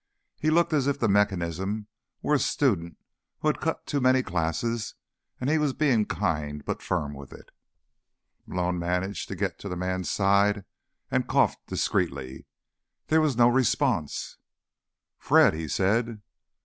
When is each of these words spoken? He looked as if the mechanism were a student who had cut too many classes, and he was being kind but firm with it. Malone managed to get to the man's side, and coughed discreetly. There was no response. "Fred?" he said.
He 0.39 0.49
looked 0.49 0.73
as 0.73 0.87
if 0.87 0.97
the 0.97 1.07
mechanism 1.07 1.85
were 2.23 2.33
a 2.33 2.39
student 2.39 2.97
who 3.37 3.49
had 3.49 3.61
cut 3.61 3.85
too 3.85 4.01
many 4.01 4.23
classes, 4.23 4.95
and 5.39 5.47
he 5.47 5.59
was 5.59 5.73
being 5.73 6.07
kind 6.07 6.65
but 6.65 6.81
firm 6.81 7.13
with 7.13 7.31
it. 7.31 7.51
Malone 8.47 8.79
managed 8.79 9.27
to 9.27 9.35
get 9.35 9.59
to 9.59 9.69
the 9.69 9.75
man's 9.77 10.09
side, 10.09 10.65
and 11.11 11.27
coughed 11.27 11.67
discreetly. 11.67 12.47
There 13.09 13.21
was 13.21 13.37
no 13.37 13.47
response. 13.47 14.37
"Fred?" 15.19 15.53
he 15.53 15.67
said. 15.67 16.23